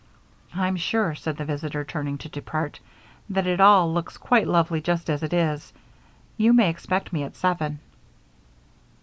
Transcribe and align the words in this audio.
"I'm 0.55 0.77
sure," 0.77 1.13
said 1.13 1.37
the 1.37 1.45
visitor, 1.45 1.83
turning 1.83 2.17
to 2.17 2.27
depart, 2.29 2.79
"that 3.29 3.45
it 3.45 3.59
all 3.59 3.93
looks 3.93 4.17
quite 4.17 4.47
lovely 4.47 4.81
just 4.81 5.11
as 5.11 5.21
it 5.21 5.31
is. 5.31 5.73
You 6.37 6.53
may 6.53 6.71
expect 6.71 7.13
me 7.13 7.21
at 7.21 7.35
seven." 7.35 7.77